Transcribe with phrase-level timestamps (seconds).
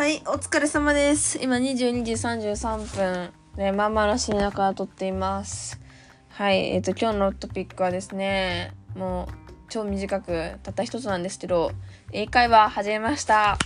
[0.00, 1.38] はい、お疲れ様です。
[1.42, 5.78] 今22時33分で、まんまの深夜から撮っています。
[6.30, 11.72] はい、えっ、と、今日のトピックはですね、もう超短く、たった一つなんですけど、
[12.12, 13.58] 英会話始めました。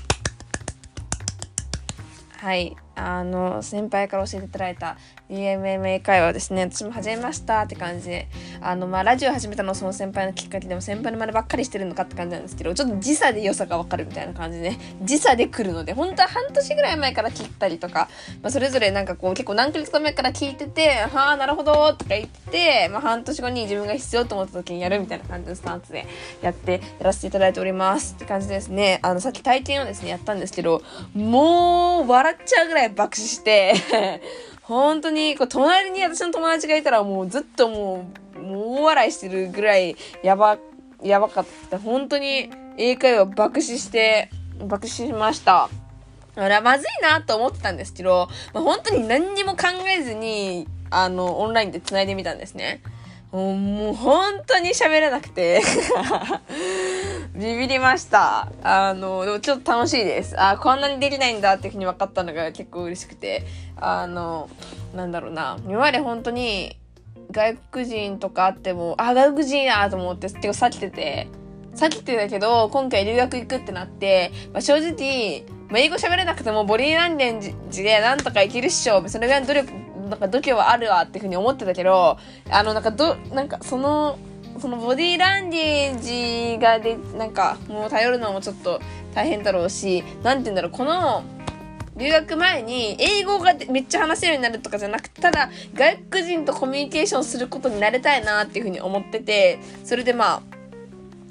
[2.38, 4.96] はい、あの、先輩から教えていただいた
[5.30, 8.28] DMM 英会話ですね、私も始めましたって感じで、
[8.60, 18.09] あの、まあ、ラジオ始めたのはその先輩のきっかけでも先輩の真似ばっかりしてるのかって感じなんですけど、ちょっと時差で良さがわかるみたいな感じで、ね、時差で来るので、本当は半年ぐらい前から聞いたりとか、
[18.42, 26.06] まあ、それぞれなんかこう結構何ヶ月か前から聞いてて、はあ、なるほどとか言って、まあ、半年後に自分が必要と思った時にやるみたいな感じのスタンスで
[26.42, 29.00] やって、やらせていただいておりますって感じですね。
[29.02, 30.83] あの、さっき体験をですね、やったんですけど、
[31.14, 33.74] もう、笑っちゃうぐらい爆死して、
[34.62, 38.06] 本当に、こう、隣に私の友達がいたらもうずっとも
[38.37, 40.59] う、もう大笑いしてるぐらいやば、
[41.02, 41.78] やばかった。
[41.78, 44.30] 本当に英会話爆死して、
[44.66, 45.69] 爆死しました。
[46.36, 52.83] あれはまずいなと思ってたんですけど、まあ、本当に何にも考えずに、あの、オンラインで繋いでみたんですね。
[53.34, 55.61] もうもう本当に喋れなくて
[57.34, 58.48] ビビりました。
[58.62, 60.40] あの、でもちょっと楽しいです。
[60.40, 63.44] あ、こんなにできないんだっていうふうに分かったのが結構嬉しくて、
[63.77, 64.48] あの、
[64.94, 66.77] なんだろうな、今まで本当に
[67.32, 71.28] 外国人とかあっても、あ、外国人やと思って結構避けてて、
[71.74, 79.02] 避けてたけど、今回留学行くってなって、まあ、正直、まあ、英語喋れなくてもボディーランゲージでなんとかいけるっしょ。
[79.08, 79.72] それぐらいの努力、
[80.08, 82.16] なんか度胸はあるわっていうふうに思ってたけど、
[82.48, 84.18] あの、なんかど、なんかその、
[84.60, 88.80] そのボディーランゲージがで、なんかもう頼るのもちょっと
[89.14, 91.24] 大変だろうし、なんて言うんだろう、この、
[91.96, 100.42] 留学前に英語がめっちゃ話せるようになるとかじゃなくて、ただ外国人とコミュニケーションすることになれたいなっていうふうに思ってて、それでまあ、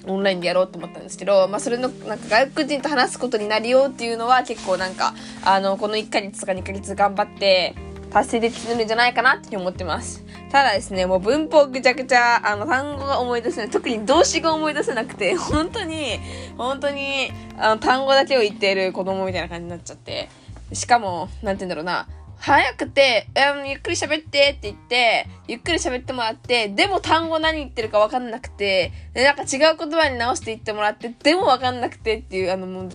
[0.05, 7.75] オンラインでやろうと思ったんですけど、まあそれの、なんか外国人と話すことになるようっていうのは結構なんか、あの、この1ヶ月とか2ヶ月頑張って
[8.13, 10.23] 達成できるんじゃないかなって思ってます。
[10.51, 13.69] ただですね、もう文法ぐちゃぐちゃ、あの、単語が思い出せない。
[13.71, 16.19] 特に動詞が思い出せなくて、 本当に、
[16.55, 20.29] 本当に、あの、単語だけを言っている子供みたいな感じになっちゃって。
[20.71, 22.07] しかも、なんて言うんだろうな。
[22.37, 32.89] 早くて、うん、ゆっくり喋ってって言って、ゆっくり喋ってもらって、でも単語何言ってるか分かんなくて、で、なんか違う言葉に直して言ってもらって、でも分かんなくてっていう、あのもう、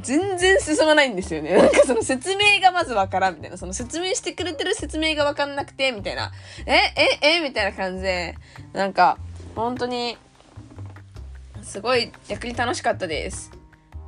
[0.00, 1.54] 全然進まないんですよね。
[1.56, 3.56] なんかその説明がまずわからんみたいな。
[3.56, 6.32] その説明してくれてる説明がわかんなくて、みたいな。
[6.66, 6.72] え、
[7.22, 8.34] え、え、みたいな感じで、
[8.72, 9.18] なんか、
[9.54, 10.18] 本当に、
[11.62, 13.50] すごい逆に楽しかったです。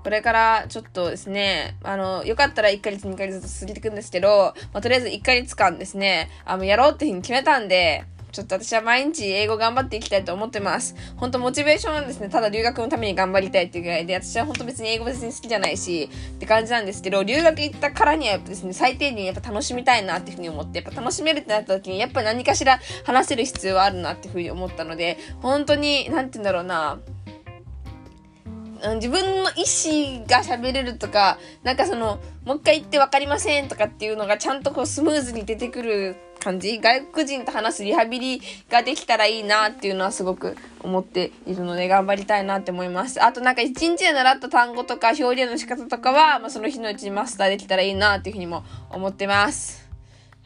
[0.04, 10.94] これからちょっとですね、あの、よかったら1ヶ月2ヶ月過ぎていくんですけど、まあ、とりあえず1ヶ月間ですね、あの、やろうっていうふうに決めたんで、ちょっと私は毎日英語頑張っていきたいと思ってます。
[11.16, 26.99] 本当モチベーションはですね、ただ留学のために頑張りたいっていうぐらいで、私は本当別に英語別に好きじゃないし、って感じなんですけど、留学行ったからにはやっぱですね、最低限やっぱ楽しみたいなっていうふうに思って、やっぱ楽しめるってなった時に、やっぱ何かしら話せる必要はあるなっていうふうに思ったので、本当に、なんて言うんだろうな、
[28.97, 36.78] 自分の意思が喋れるとか、なんかその、もう一回言って分かりませんとかっていうのがちゃんとこうスムーズに出てくる感じ？
[36.78, 43.22] 外国人と話すリハビリができたらいいなっていうのはすごく思っているので頑張りたいなって思います。
[43.22, 49.88] あとなんか一日で習った単語とか表現の仕方とかは、まあ、その日のうちにマスターできたらいいなっていうふうにも思ってます。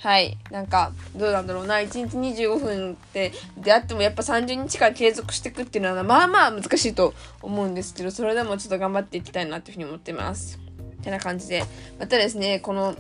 [0.02, 0.36] はい。
[0.50, 10.58] なんか、どうなんだろうな？1日25分って、であってもやっぱ30日間継続していくっていうのは、まあまあ難しいと思うんですけど、それでもちょっと頑張っていきたいなっていうふうに思ってます。
[11.02, 11.64] てな感じで。
[12.00, 12.97] またですね、この、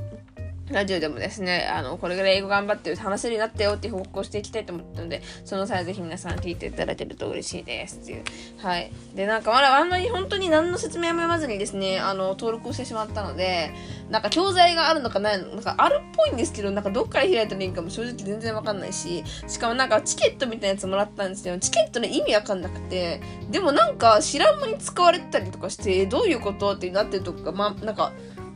[0.72, 8.24] ラジオでもですね、あの、これぐらい英語頑張って話せるようになったよって報告をしていきたいと思ったので、その際ぜひ皆さん聞いていただけると嬉しいですっていう。
[8.58, 8.90] はい。
[9.14, 13.70] で、なんかまだあんまり本当に何の説明も読まずにですね、あの、登録をしてしまったので、
[14.10, 28.12] なんか教材があるのかないのなんかあるっぽいんですけど、なんかどっから開いたらいいかも正直全然わかんないし、しかもなんかチケットみたいなやつもらったんですけど、チケットの意味わかんなくて、でもなんか知らん間に使われてたりとかして、どういうことってなってるとか、まあ、なんか、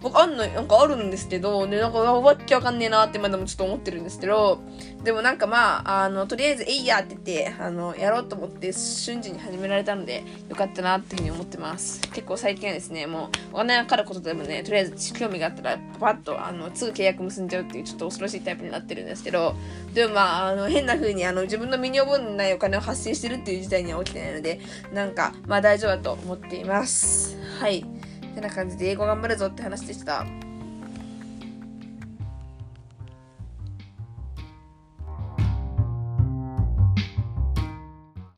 [0.06, 4.60] 僕あんの、なんかあるんですけど、で、なんか、わっきわかんねえなってまだもちょっと思ってるんですけど、
[5.02, 12.00] でもなんかまあ、あの、とりあえず、えいやって言って、あの、やろうと思って瞬時に始められたので、よかったなっていうふうに思ってます。
[12.12, 19.56] 結構最近はですね、もう、お金がかかることでもね、とりあえず興味があったら、パパッと、あの、すぐ契約結んじゃうっていう、ちょっと恐ろしいタイプになってるんですけど、
[19.92, 24.60] でもまあ、あの、変な風に、あの、自分の身に覚えないお金を発生してるっていう事態には起きてないので、
[24.92, 27.36] なんか、まあ大丈夫だと思っています。
[27.58, 27.95] はい。
[28.36, 30.45] てな感じで英語頑張るぞって話でした。